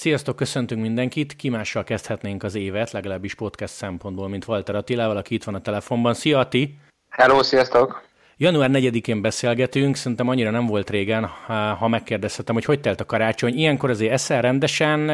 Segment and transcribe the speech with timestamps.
[0.00, 1.36] Sziasztok, köszöntünk mindenkit.
[1.36, 5.60] Ki mással kezdhetnénk az évet, legalábbis podcast szempontból, mint Walter Attilával, aki itt van a
[5.60, 6.14] telefonban.
[6.14, 6.78] Szia, Ati!
[7.08, 8.02] Hello, sziasztok!
[8.36, 11.24] Január 4-én beszélgetünk, szerintem annyira nem volt régen,
[11.78, 13.58] ha megkérdezhetem, hogy hogy telt a karácsony.
[13.58, 15.06] Ilyenkor azért eszel rendesen,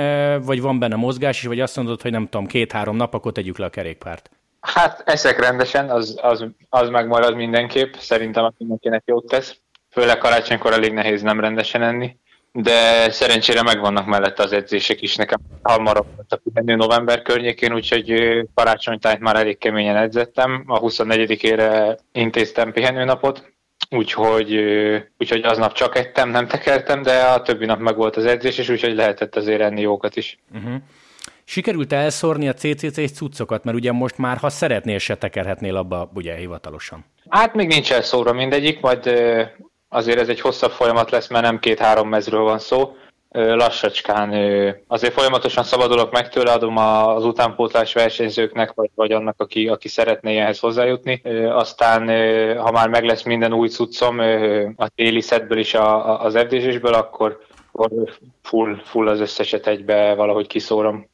[0.42, 3.58] vagy van benne mozgás is, vagy azt mondod, hogy nem tudom, két-három nap, akkor tegyük
[3.58, 4.30] le a kerékpárt?
[4.60, 9.56] Hát eszek rendesen, az, az, az megmarad mindenképp, szerintem a mindenkinek jót tesz.
[9.90, 12.16] Főleg karácsonykor elég nehéz nem rendesen enni
[12.62, 15.16] de szerencsére megvannak mellette az edzések is.
[15.16, 18.14] Nekem hamarabb volt a pihenő november környékén, úgyhogy
[18.54, 20.64] karácsonytájt már elég keményen edzettem.
[20.66, 23.52] A 24-ére intéztem pihenőnapot,
[23.90, 24.54] úgyhogy,
[25.18, 28.68] úgyhogy aznap csak ettem, nem tekertem, de a többi nap meg volt az edzés, és
[28.68, 30.38] úgyhogy lehetett azért enni jókat is.
[30.54, 30.74] Uh-huh.
[31.44, 36.34] Sikerült elszórni a CCC cuccokat, mert ugye most már, ha szeretnél, se tekerhetnél abba, ugye
[36.34, 37.04] hivatalosan.
[37.28, 39.10] Hát még nincs elszórva mindegyik, majd
[39.88, 42.96] azért ez egy hosszabb folyamat lesz, mert nem két-három mezről van szó.
[43.30, 44.30] Lassacskán
[44.86, 50.38] azért folyamatosan szabadulok meg tőle, adom az utánpótlás versenyzőknek, vagy, vagy annak, aki, aki szeretné
[50.38, 51.22] ehhez hozzájutni.
[51.48, 52.00] Aztán,
[52.58, 54.18] ha már meg lesz minden új cuccom
[54.76, 55.74] a téli szedből is
[56.18, 57.38] az fdz akkor,
[57.72, 57.90] akkor
[58.42, 61.08] full, full az összeset egybe valahogy kiszórom.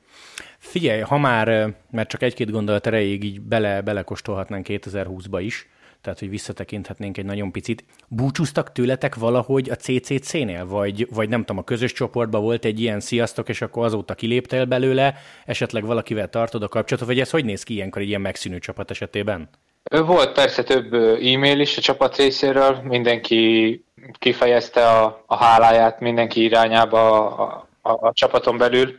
[0.59, 5.69] Figyelj, ha már, mert csak egy-két gondolat erejéig így bele, belekostolhatnánk 2020-ba is,
[6.03, 7.85] tehát hogy visszatekinthetnénk egy nagyon picit.
[8.09, 13.01] Búcsúztak tőletek valahogy a CCC-nél, vagy, vagy nem tudom, a közös csoportban volt egy ilyen
[13.01, 15.15] sziasztok, és akkor azóta kiléptél belőle,
[15.47, 18.91] esetleg valakivel tartod a kapcsolatot, vagy ez hogy néz ki ilyenkor egy ilyen megszűnő csapat
[18.91, 19.49] esetében?
[19.91, 23.85] Volt persze több e-mail is a csapat részéről, mindenki
[24.19, 28.95] kifejezte a, a háláját mindenki irányába a, a, a csapaton belül.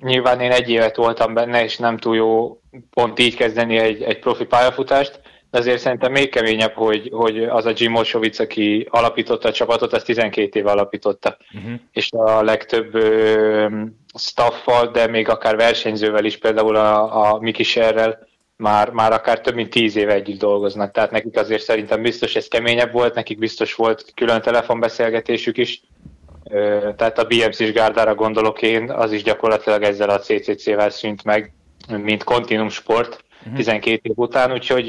[0.00, 2.60] Nyilván én egy évet voltam benne, és nem túl jó
[2.90, 7.66] pont így kezdeni egy, egy profi pályafutást, de azért szerintem még keményebb, hogy, hogy az
[7.66, 11.36] a Jim Mosovic, aki alapította a csapatot, az 12 éve alapította.
[11.54, 11.80] Uh-huh.
[11.92, 13.66] És a legtöbb ö,
[14.18, 18.26] staffal, de még akár versenyzővel is, például a, a Miki Sherrel,
[18.56, 22.48] már, már akár több mint tíz éve együtt dolgoznak, tehát nekik azért szerintem biztos ez
[22.48, 25.82] keményebb volt, nekik biztos volt külön telefonbeszélgetésük is,
[26.96, 31.52] tehát a BMC-s gárdára gondolok én, az is gyakorlatilag ezzel a CCC-vel szűnt meg,
[31.88, 34.10] mint kontinum sport, 12 mhm.
[34.10, 34.88] év után, úgyhogy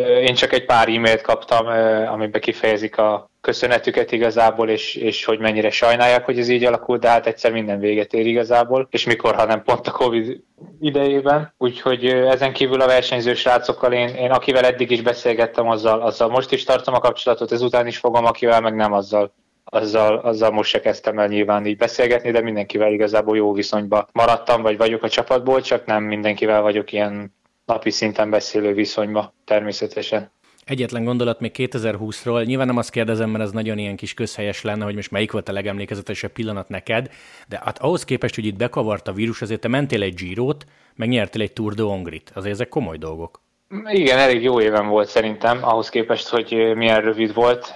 [0.00, 1.66] én csak egy pár e-mailt kaptam,
[2.12, 7.08] amiben kifejezik a köszönetüket igazából, és, és hogy mennyire sajnálják, hogy ez így alakult, de
[7.08, 10.40] hát egyszer minden véget ér igazából, és mikor, ha nem pont a Covid
[10.80, 11.54] idejében.
[11.58, 16.52] Úgyhogy ezen kívül a versenyző srácokkal én, én akivel eddig is beszélgettem, azzal, azzal most
[16.52, 19.32] is tartom a kapcsolatot, ezután is fogom, akivel meg nem azzal
[19.64, 24.62] azzal, azzal most se kezdtem el nyilván így beszélgetni, de mindenkivel igazából jó viszonyban maradtam,
[24.62, 27.32] vagy vagyok a csapatból, csak nem mindenkivel vagyok ilyen
[27.66, 30.32] napi szinten beszélő viszonyba természetesen.
[30.64, 32.44] Egyetlen gondolat még 2020-ról.
[32.44, 35.48] Nyilván nem azt kérdezem, mert ez nagyon ilyen kis közhelyes lenne, hogy most melyik volt
[35.48, 37.10] a legemlékezetesebb pillanat neked,
[37.48, 40.64] de hát ahhoz képest, hogy itt bekavart a vírus, azért te mentél egy Girot,
[40.94, 42.32] meg egy Tour de Hongrit.
[42.34, 43.43] Azért ezek komoly dolgok.
[43.88, 47.72] Igen, elég jó éven volt szerintem, ahhoz képest, hogy milyen rövid volt.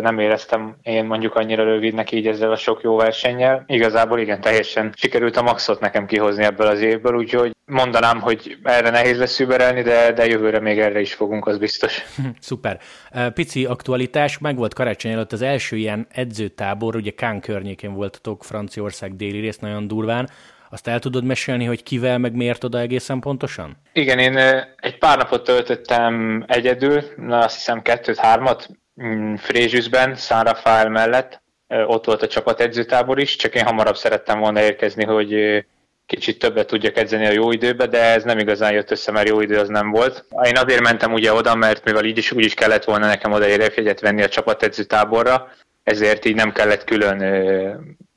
[0.00, 3.64] Nem éreztem én mondjuk annyira rövidnek így ezzel a sok jó versennyel.
[3.66, 8.90] Igazából igen, teljesen sikerült a maxot nekem kihozni ebből az évből, úgyhogy mondanám, hogy erre
[8.90, 12.02] nehéz lesz überelni, de, de jövőre még erre is fogunk, az biztos.
[12.40, 12.80] Szuper.
[13.34, 19.16] Pici aktualitás, meg volt karácsony előtt az első ilyen edzőtábor, ugye Kán környékén voltatok, Franciaország
[19.16, 20.28] déli rész, nagyon durván.
[20.70, 23.76] Azt el tudod mesélni, hogy kivel, meg miért oda egészen pontosan?
[23.92, 24.36] Igen, én
[24.76, 28.68] egy pár napot töltöttem egyedül, na azt hiszem kettőt-hármat,
[29.02, 31.42] mm, Frézsüszben, San Rafael mellett,
[31.86, 35.64] ott volt a csapat edzőtábor is, csak én hamarabb szerettem volna érkezni, hogy
[36.06, 39.40] kicsit többet tudjak edzeni a jó időbe, de ez nem igazán jött össze, mert jó
[39.40, 40.24] idő az nem volt.
[40.42, 43.48] Én azért mentem ugye oda, mert mivel így is úgy is kellett volna nekem oda
[43.48, 45.48] érefjegyet venni a csapat táborra,
[45.82, 47.20] ezért így nem kellett külön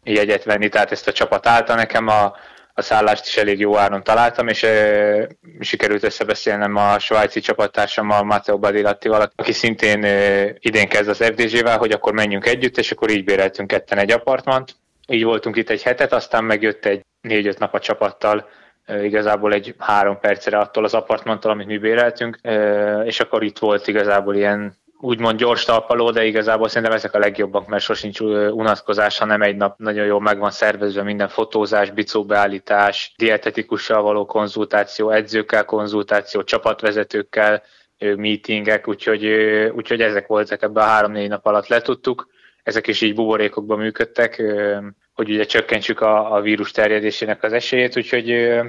[0.04, 2.36] jegyet venni, tehát ezt a csapat állta nekem, a,
[2.80, 5.28] a szállást is elég jó áron találtam, és e,
[5.60, 11.92] sikerült összebeszélnem a svájci a Matteo Badilattival, aki szintén e, idén kezd az FDZ-vel, hogy
[11.92, 14.76] akkor menjünk együtt, és akkor így béreltünk ketten egy apartmant.
[15.08, 18.50] Így voltunk itt egy hetet, aztán megjött egy négy-öt nap a csapattal,
[18.86, 22.40] e, igazából egy három percre attól az apartmantól, amit mi béreltünk,
[23.04, 27.68] és akkor itt volt igazából ilyen úgymond gyors talpaló, de igazából szerintem ezek a legjobbak,
[27.68, 34.02] mert sosincs unatkozás, hanem egy nap nagyon jól meg van szervezve minden fotózás, bicóbeállítás, dietetikussal
[34.02, 37.64] való konzultáció, edzőkkel konzultáció, csapatvezetőkkel,
[38.00, 39.26] meetingek, úgyhogy,
[39.76, 42.28] úgyhogy ezek voltak ebben a három-négy nap alatt letudtuk.
[42.64, 44.44] Ezek is így buborékokban működtek,
[45.14, 48.60] hogy ugye csökkentsük a, a vírus terjedésének az esélyét, úgyhogy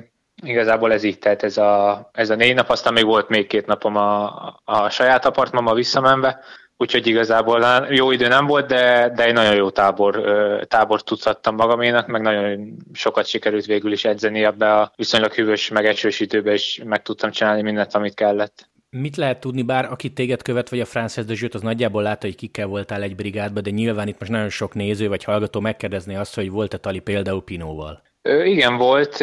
[0.43, 3.67] igazából ez így telt ez a, ez a négy nap, aztán még volt még két
[3.67, 4.27] napom a,
[4.65, 6.41] a saját apartmamba visszamenve,
[6.77, 10.23] úgyhogy igazából jó idő nem volt, de, de egy nagyon jó tábor,
[10.69, 15.87] tábor tudhattam magaménak, meg nagyon sokat sikerült végül is edzeni ebbe a viszonylag hűvös, meg
[15.87, 18.69] esős időbe, és meg tudtam csinálni mindent, amit kellett.
[18.91, 22.27] Mit lehet tudni, bár aki téged követ, vagy a Frances de Jut, az nagyjából látta,
[22.27, 26.15] hogy kikkel voltál egy brigádba, de nyilván itt most nagyon sok néző vagy hallgató megkérdezné
[26.15, 28.03] azt, hogy volt-e Tali például Pinóval.
[28.23, 29.21] Igen, volt.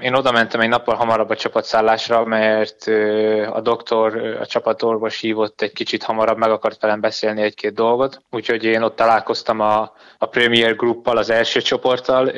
[0.00, 2.86] Én oda mentem egy nappal hamarabb a csapatszállásra, mert
[3.52, 8.22] a doktor, a csapatorvos hívott egy kicsit hamarabb, meg akart velem beszélni egy-két dolgot.
[8.30, 12.30] Úgyhogy én ott találkoztam a, a Premier Gruppal, az első csoporttal.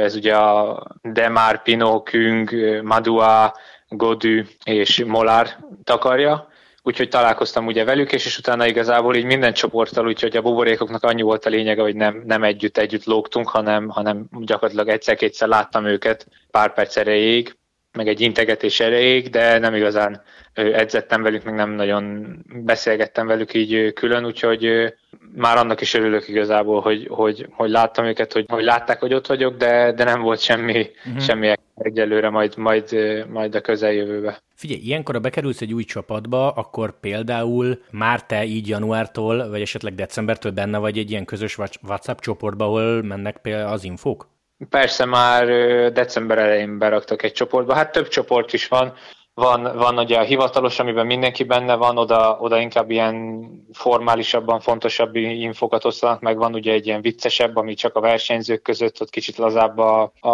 [0.00, 3.56] Ez ugye a Demar, Pino, Küng, Madua,
[3.88, 6.49] Godű és Molár takarja
[6.90, 11.22] úgyhogy találkoztam ugye velük, és, és utána igazából így minden csoporttal, úgyhogy a buborékoknak annyi
[11.22, 16.26] volt a lényege, hogy nem, nem együtt együtt lógtunk, hanem, hanem gyakorlatilag egyszer-kétszer láttam őket
[16.50, 17.56] pár perc erejéig,
[17.92, 20.22] meg egy integetés erejéig, de nem igazán
[20.52, 24.94] edzettem velük, meg nem nagyon beszélgettem velük így külön, úgyhogy
[25.34, 29.26] már annak is örülök igazából, hogy, hogy, hogy láttam őket, hogy, hogy látták, hogy ott
[29.26, 31.22] vagyok, de, de nem volt semmi, uh-huh.
[31.22, 32.96] semmi egyelőre, majd, majd,
[33.28, 34.42] majd a közeljövőbe.
[34.54, 39.94] Figyelj, ilyenkor, ha bekerülsz egy új csapatba, akkor például már te így januártól, vagy esetleg
[39.94, 44.28] decembertől benne vagy egy ilyen közös WhatsApp csoportba, ahol mennek például az infók?
[44.70, 45.46] Persze már
[45.92, 48.92] december elején beraktak egy csoportba, hát több csoport is van,
[49.34, 55.16] van, van ugye a hivatalos, amiben mindenki benne van, oda, oda inkább ilyen formálisabban fontosabb
[55.16, 56.36] infokat osztanak, meg.
[56.36, 60.30] Van ugye egy ilyen viccesebb, ami csak a versenyzők között, ott kicsit lazább a, a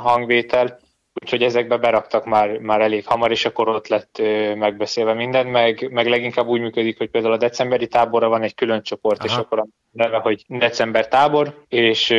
[0.00, 0.78] hangvétel,
[1.22, 4.22] úgyhogy ezekbe beraktak már, már elég hamar, és akkor ott lett
[4.54, 8.82] megbeszélve minden, meg, meg leginkább úgy működik, hogy például a decemberi táborra van egy külön
[8.82, 9.28] csoport, Aha.
[9.28, 12.14] és akkor a neve, hogy december tábor, és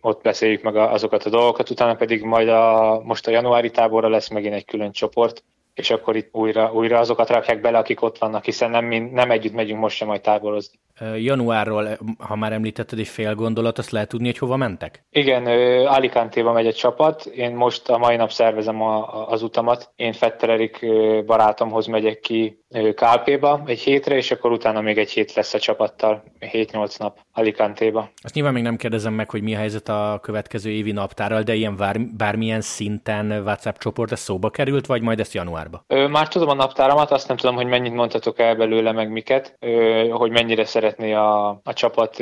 [0.00, 4.28] ott beszéljük meg azokat a dolgokat, utána pedig majd a, most a januári táborra lesz
[4.28, 5.42] megint egy külön csoport,
[5.74, 9.52] és akkor itt újra, újra azokat rakják bele, akik ott vannak, hiszen nem, nem együtt
[9.52, 10.78] megyünk most sem majd táborozni.
[11.16, 15.04] Januárról, ha már említetted egy fél gondolat, azt lehet tudni, hogy hova mentek?
[15.10, 15.46] Igen,
[15.86, 20.50] Alicante-ba megy egy csapat, én most a mai nap szervezem a, az utamat, én Fetter
[20.50, 20.86] Erik
[21.26, 22.58] barátomhoz megyek ki
[22.94, 28.10] Kálpéba egy hétre, és akkor utána még egy hét lesz a csapattal, 7-8 nap Alicante-ba.
[28.22, 31.54] Azt nyilván még nem kérdezem meg, hogy mi a helyzet a következő évi naptárral, de
[31.54, 35.84] ilyen bár, bármilyen szinten WhatsApp csoport ez szóba került, vagy majd ezt januárba?
[36.10, 39.58] Már tudom a naptáramat, azt nem tudom, hogy mennyit mondhatok el belőle, meg miket,
[40.10, 42.16] hogy mennyire szeretné a, a csapat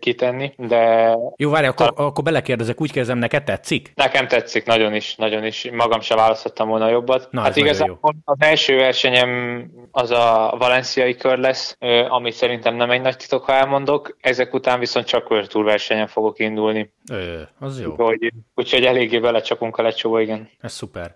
[0.00, 1.14] kitenni, de...
[1.36, 2.02] Jó, várj, akkor, a...
[2.02, 3.92] akkor belekérdezek, úgy kérdezem, neked tetszik?
[3.94, 5.70] Nekem tetszik, nagyon is, nagyon is.
[5.72, 7.28] Magam se választottam volna jobbat.
[7.30, 8.10] Na, hát igazából jó.
[8.24, 11.76] az első versenyem az a valenciai kör lesz,
[12.08, 14.16] ami szerintem nem egy nagy titok, ha elmondok.
[14.20, 16.92] Ezek után viszont csak Tour versenyen fogok indulni.
[17.10, 17.90] Ö, az jó.
[17.90, 20.48] Úgyhogy, úgyhogy eléggé belecsapunk a lecsóba, igen.
[20.60, 21.14] Ez szuper.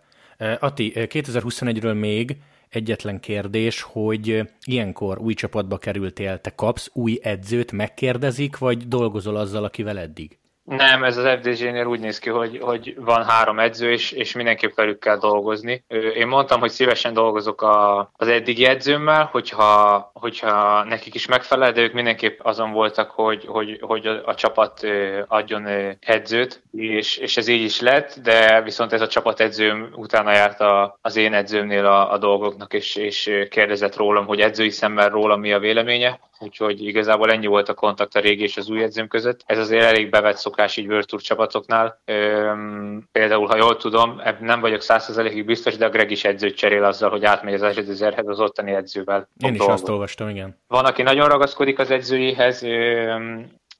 [0.60, 2.36] Ati, 2021-ről még
[2.70, 9.64] egyetlen kérdés, hogy ilyenkor új csapatba kerültél, te kapsz új edzőt, megkérdezik, vagy dolgozol azzal,
[9.64, 10.38] akivel eddig?
[10.64, 14.74] Nem, ez az FDG-nél úgy néz ki, hogy, hogy van három edző, és, és mindenképp
[14.74, 15.84] velük kell dolgozni.
[16.14, 21.80] Én mondtam, hogy szívesen dolgozok a, az eddigi edzőmmel, hogyha, hogyha nekik is megfelel, de
[21.80, 24.86] ők mindenképp azon voltak, hogy, hogy, hogy a, a csapat
[25.26, 25.66] adjon
[26.00, 30.60] edzőt, és, és ez így is lett, de viszont ez a csapat edzőm utána járt
[30.60, 35.40] a, az én edzőmnél a, a dolgoknak, és, és kérdezett rólam, hogy edzői szemmel rólam
[35.40, 39.08] mi a véleménye úgyhogy igazából ennyi volt a kontakt a régi és az új edzőm
[39.08, 39.42] között.
[39.46, 42.00] Ez azért elég bevett szokás így World Tour csapatoknál.
[42.06, 46.84] Üm, például, ha jól tudom, nem vagyok százszerzelékig biztos, de a Greg is edzőt cserél
[46.84, 49.28] azzal, hogy átmegy az Azsedezerhez az ottani edzővel.
[49.44, 50.58] Én is azt olvastam, igen.
[50.68, 52.62] Van, aki nagyon ragaszkodik az edzőjéhez,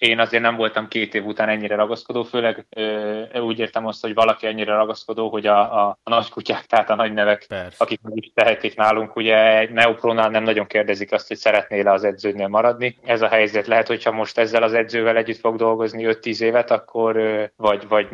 [0.01, 4.15] én azért nem voltam két év után ennyire ragaszkodó, főleg ö, úgy értem azt, hogy
[4.15, 7.85] valaki ennyire ragaszkodó, hogy a, a, a nagy kutyák, tehát a nagy nevek, Persze.
[7.85, 12.05] akik meg is tehetik nálunk, ugye egy Neopronál nem nagyon kérdezik azt, hogy szeretnél az
[12.05, 12.97] edződnél maradni.
[13.05, 17.21] Ez a helyzet lehet, hogyha most ezzel az edzővel együtt fog dolgozni 5-10 évet, akkor
[17.57, 18.09] vagy, vagy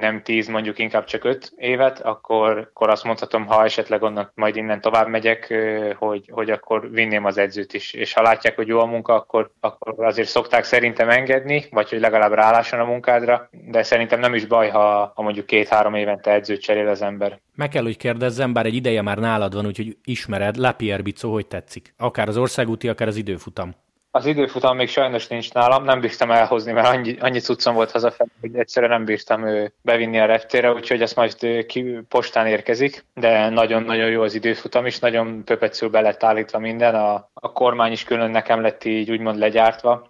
[0.00, 4.56] nem 10, mondjuk inkább csak 5 évet, akkor, akkor azt mondhatom, ha esetleg onnan majd
[4.56, 5.54] innen tovább megyek,
[5.98, 7.92] hogy, hogy akkor vinném az edzőt is.
[7.92, 11.88] És ha látják, hogy jó a munka, akkor, akkor azért szokták szerintem engedni, engedni, vagy
[11.88, 16.32] hogy legalább rálásson a munkádra, de szerintem nem is baj, ha, ha mondjuk két-három évente
[16.32, 17.40] edzőt cserél az ember.
[17.54, 21.46] Meg kell, hogy kérdezzem, bár egy ideje már nálad van, úgyhogy ismered, Lapierre Bicó, hogy
[21.46, 21.94] tetszik?
[21.98, 23.74] Akár az országúti, akár az időfutam.
[24.10, 28.30] Az időfutam még sajnos nincs nálam, nem bírtam elhozni, mert annyi, annyi cuccom volt hazafelé,
[28.40, 29.44] hogy egyszerűen nem bírtam
[29.82, 31.34] bevinni a reptére, úgyhogy ezt majd
[31.66, 36.94] ki, postán érkezik, de nagyon-nagyon jó az időfutam is, nagyon pöpecül be lett állítva minden,
[36.94, 40.08] a, a kormány is külön nekem lett így úgymond legyártva,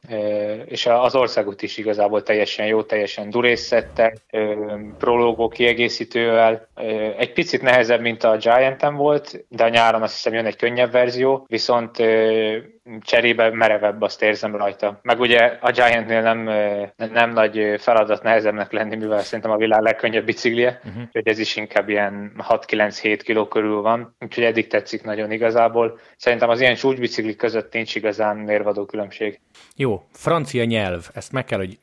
[0.64, 4.12] és az országút is igazából teljesen jó, teljesen durészettel,
[4.98, 6.68] prológó kiegészítővel.
[7.18, 10.92] Egy picit nehezebb, mint a Giant-en volt, de a nyáron azt hiszem jön egy könnyebb
[10.92, 11.96] verzió, viszont
[13.00, 14.98] cserébe merevebb, azt érzem rajta.
[15.02, 16.50] Meg ugye a Giantnél nem,
[17.12, 21.02] nem nagy feladat nehezebbnek lenni, mivel szerintem a világ legkönnyebb biciklije, uh-huh.
[21.06, 25.98] úgyhogy ez is inkább ilyen 6-9-7 kiló körül van, úgyhogy eddig tetszik nagyon igazából.
[26.16, 26.74] Szerintem az ilyen
[27.18, 29.40] csúcsbiciklik között nincs igazán mérvadó különbség.
[29.76, 31.78] Jó, francia nyelv, ezt meg kell, hogy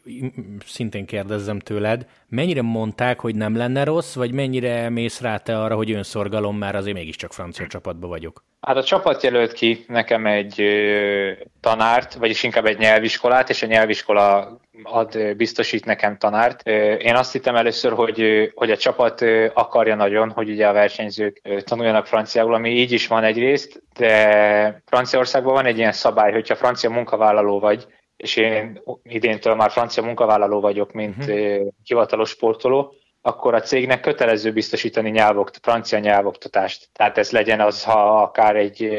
[0.65, 2.07] szintén kérdezzem tőled.
[2.29, 6.75] Mennyire mondták, hogy nem lenne rossz, vagy mennyire mész rá te arra, hogy önszorgalom, már
[6.75, 8.43] azért mégiscsak francia csapatban vagyok?
[8.61, 13.67] Hát a csapat jelölt ki nekem egy ö, tanárt, vagyis inkább egy nyelviskolát, és a
[13.67, 16.67] nyelviskola ad, biztosít nekem tanárt.
[16.99, 22.05] Én azt hittem először, hogy, hogy a csapat akarja nagyon, hogy ugye a versenyzők tanuljanak
[22.05, 27.59] franciául, ami így is van egyrészt, de Franciaországban van egy ilyen szabály, hogyha francia munkavállaló
[27.59, 31.67] vagy, és én idéntől már francia munkavállaló vagyok, mint uh-huh.
[31.83, 36.89] hivatalos sportoló, akkor a cégnek kötelező biztosítani nyelvokt, francia nyelvoktatást.
[36.93, 38.89] Tehát ez legyen az, ha akár egy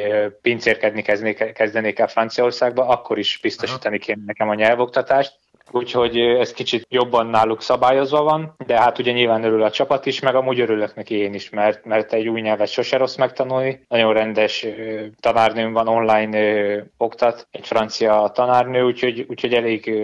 [0.42, 1.02] pincérkedni
[1.52, 5.38] kezdenék el Franciaországba, akkor is biztosítani kéne nekem a nyelvoktatást
[5.70, 10.20] úgyhogy ez kicsit jobban náluk szabályozva van, de hát ugye nyilván örül a csapat is,
[10.20, 13.84] meg amúgy örülök neki én is, mert, mert egy új nyelvet sose rossz megtanulni.
[13.88, 14.66] Nagyon rendes
[15.20, 19.94] tanárnőm van, online oktat, egy francia tanárnő, úgyhogy, úgyhogy elég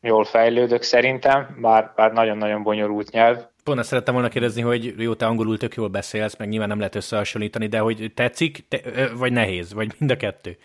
[0.00, 3.38] jól fejlődök szerintem, bár, bár nagyon-nagyon bonyolult nyelv.
[3.64, 6.78] Pont ezt szerettem volna kérdezni, hogy jó, te angolul tök jól beszélsz, meg nyilván nem
[6.78, 8.80] lehet összehasonlítani, de hogy tetszik, te,
[9.18, 10.56] vagy nehéz, vagy mind a kettő?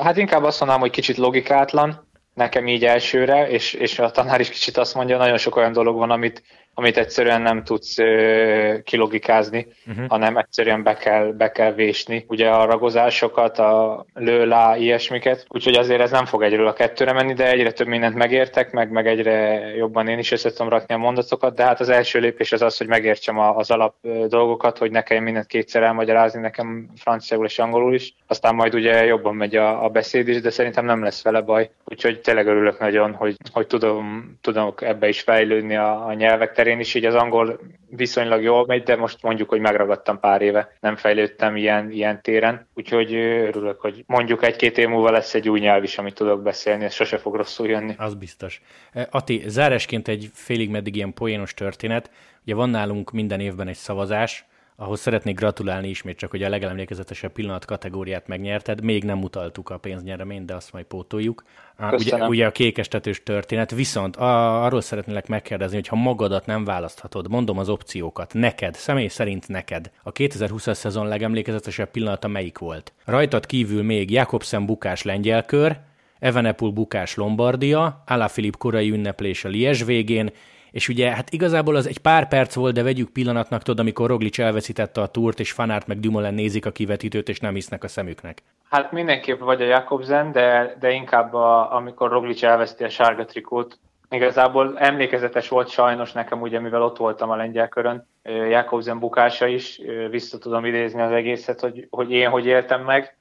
[0.00, 2.08] Hát inkább azt mondanám, hogy kicsit logikátlan,
[2.40, 5.96] nekem így elsőre, és, és a tanár is kicsit azt mondja, nagyon sok olyan dolog
[5.96, 6.42] van, amit,
[6.74, 10.06] amit egyszerűen nem tudsz ö, kilogikázni, uh-huh.
[10.08, 12.24] hanem egyszerűen be kell, be kell vésni.
[12.28, 17.32] Ugye a ragozásokat, a lőlá, ilyesmiket, úgyhogy azért ez nem fog egyről a kettőre menni,
[17.32, 20.98] de egyre több mindent megértek, meg, meg egyre jobban én is össze tudom rakni a
[20.98, 23.94] mondatokat, de hát az első lépés az az, hogy megértsem az alap
[24.28, 29.04] dolgokat, hogy ne kelljen mindent kétszer elmagyarázni nekem franciául és angolul is, aztán majd ugye
[29.04, 32.78] jobban megy a, a beszéd is, de szerintem nem lesz vele baj, úgyhogy tényleg örülök
[32.78, 37.14] nagyon, hogy, hogy tudom, tudom ebbe is fejlődni a, a nyelvek terén is, így az
[37.14, 42.22] angol viszonylag jól megy, de most mondjuk, hogy megragadtam pár éve, nem fejlődtem ilyen, ilyen
[42.22, 46.42] téren, úgyhogy örülök, hogy mondjuk egy-két év múlva lesz egy új nyelv is, amit tudok
[46.42, 47.94] beszélni, ez sose fog rosszul jönni.
[47.98, 48.62] Az biztos.
[49.10, 52.10] Ati, zárásként egy félig meddig ilyen poénos történet,
[52.42, 54.44] ugye van nálunk minden évben egy szavazás,
[54.80, 58.82] ahhoz szeretnék gratulálni ismét csak, hogy a legelemlékezetesebb pillanat kategóriát megnyerted.
[58.82, 61.42] Még nem utaltuk a pénznyereményt, de azt majd pótoljuk.
[61.90, 67.28] Ugye, ugye a kékestetős történet, viszont a, arról szeretnélek megkérdezni, hogy ha magadat nem választhatod,
[67.28, 72.92] mondom az opciókat, neked, személy szerint neked, a 2020-as szezon legemlékezetesebb pillanata melyik volt?
[73.04, 75.78] Rajtad kívül még Jakobsen bukás lengyelkör,
[76.18, 80.30] Evenepul bukás Lombardia, Alaphilipp korai ünneplés a Lies végén,
[80.70, 84.38] és ugye hát igazából az egy pár perc volt, de vegyük pillanatnak, tudod, amikor Roglic
[84.38, 88.42] elveszítette a túrt, és Fanart meg Dumoulin nézik a kivetítőt, és nem hisznek a szemüknek.
[88.70, 93.78] Hát mindenképp vagy a Jakobsen, de, de inkább a, amikor Roglic elveszti a sárga trikót,
[94.12, 99.80] Igazából emlékezetes volt sajnos nekem, ugye, mivel ott voltam a lengyel körön, Jakobsen bukása is,
[100.10, 103.16] vissza tudom idézni az egészet, hogy, hogy én hogy éltem meg,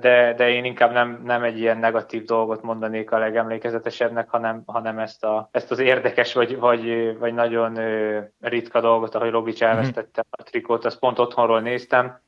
[0.00, 4.98] de, de én inkább nem, nem egy ilyen negatív dolgot mondanék a legemlékezetesebbnek, hanem, hanem
[4.98, 7.78] ezt, a, ezt az érdekes vagy, vagy, vagy nagyon
[8.40, 12.20] ritka dolgot, ahogy Roglic elvesztette a trikót, azt pont otthonról néztem,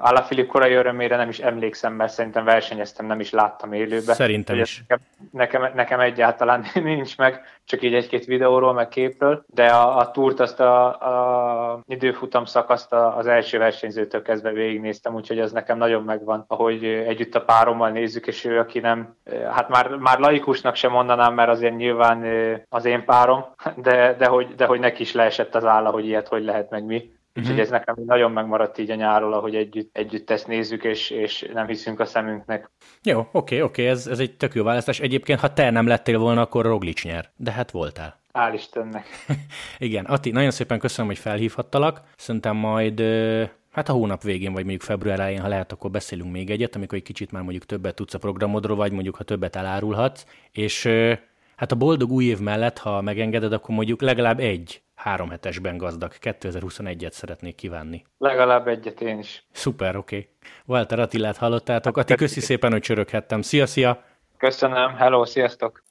[0.00, 4.14] Alaphilipp korai örömére nem is emlékszem, mert szerintem versenyeztem, nem is láttam élőben.
[4.14, 4.84] Szerintem is.
[4.88, 10.10] Nekem, nekem, nekem egyáltalán nincs meg, csak így egy-két videóról, meg képről, de a, a
[10.10, 16.02] túrt azt a, a időfutam szakaszt az első versenyzőtől kezdve végignéztem, úgyhogy ez nekem nagyon
[16.02, 19.16] megvan, ahogy együtt a párommal nézzük, és ő, aki nem,
[19.50, 22.24] hát már, már laikusnak sem mondanám, mert azért nyilván
[22.68, 23.44] az én párom,
[23.76, 26.84] de, de, hogy, de hogy neki is leesett az álla, hogy ilyet hogy lehet meg
[26.84, 27.14] mi.
[27.36, 27.60] Úgyhogy uh-huh.
[27.60, 31.66] ez nekem nagyon megmaradt így a nyáról, ahogy együtt, együtt ezt nézzük, és, és nem
[31.66, 32.70] hiszünk a szemünknek.
[33.02, 35.00] Jó, oké, oké, ez, ez egy tök jó választás.
[35.00, 37.30] Egyébként, ha te nem lettél volna, akkor Roglic nyer.
[37.36, 38.18] De hát voltál.
[38.32, 39.06] Hál' Istennek.
[39.78, 42.00] Igen, Ati, nagyon szépen köszönöm, hogy felhívhattalak.
[42.16, 43.02] Szerintem majd
[43.76, 46.98] Hát a hónap végén, vagy mondjuk február elején, ha lehet, akkor beszélünk még egyet, amikor
[46.98, 50.24] egy kicsit már mondjuk többet tudsz a programodról, vagy mondjuk ha többet elárulhatsz.
[50.52, 50.88] És
[51.56, 56.12] hát a boldog új év mellett, ha megengeded, akkor mondjuk legalább egy három hetesben gazdag
[56.20, 58.04] 2021-et szeretnék kívánni.
[58.18, 59.46] Legalább egyet én is.
[59.52, 60.16] Szuper, oké.
[60.16, 60.28] Okay.
[60.66, 61.96] Walter Attilát hallottátok.
[61.96, 63.42] Ati, köszi szépen, hogy csöröghettem.
[63.42, 64.04] Szia, szia!
[64.36, 65.85] Köszönöm, hello, sziasztok!